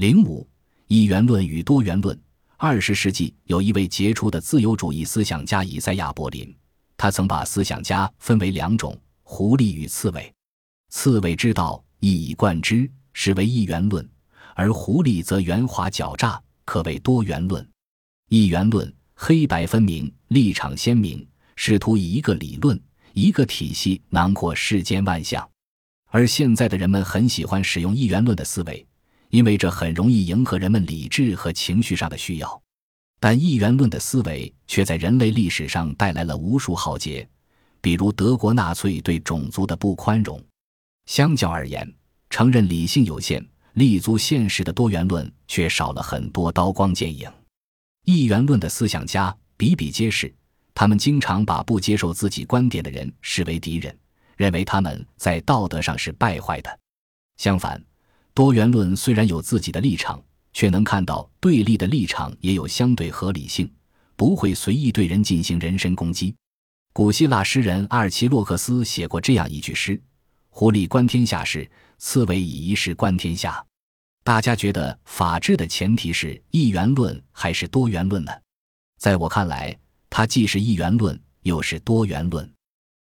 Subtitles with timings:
[0.00, 0.48] 零五
[0.86, 2.18] 一元论与多元论。
[2.56, 6.56] 二十世纪有一位杰出的自由主义思想家以赛亚·柏林，
[6.96, 10.32] 他曾把思想家分为两种：狐狸与刺猬。
[10.88, 14.02] 刺猬之道一以贯之，是为一元论；
[14.54, 17.68] 而狐狸则圆滑狡诈，可谓多元论。
[18.30, 22.82] 一元论黑白分明，立场鲜明，试图以一个理论、
[23.12, 25.46] 一个体系囊括世间万象。
[26.06, 28.86] 而现在的人们很喜欢使用一元论的思维。
[29.30, 32.62] 因为这很容易迎合人们理智和情绪上的需要，
[33.18, 37.26] 但一元论的思维却在人类历史上带来了无数浩劫，
[37.80, 40.42] 比如德国纳粹对种族的不宽容。
[41.06, 41.90] 相较而言，
[42.28, 47.30] 承认理性有限、立足现实的多元论却少了很多刀光剑影。
[48.04, 50.32] 一元论的思想家比比皆是，
[50.74, 53.96] 他们经常把不接受自己观点的人视为敌人，
[54.36, 56.78] 认为他们在道德上是败坏的。
[57.36, 57.82] 相反，
[58.32, 63.70] 多元论虽然有自己的立场，却能看到对立的立场也有相对合理性，
[64.16, 66.34] 不会随意对人进行人身攻击。
[66.92, 70.00] 古希腊诗人阿尔奇洛克斯写过这样一句诗
[70.50, 73.64] ：“狐狸观天下事，刺猬以一事观天下。”
[74.22, 78.32] 大家觉得法治的前提是一元论还是多元论呢？
[78.98, 79.76] 在我看来，
[80.08, 82.48] 它既是一元论，又是多元论。